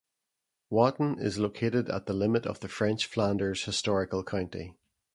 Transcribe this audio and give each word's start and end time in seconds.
Watten 0.71 1.19
is 1.21 1.37
located 1.37 1.87
at 1.91 2.07
the 2.07 2.13
limit 2.13 2.47
of 2.47 2.59
the 2.59 2.67
French 2.67 3.05
Flanders 3.05 3.65
historical 3.65 4.23
county. 4.23 4.73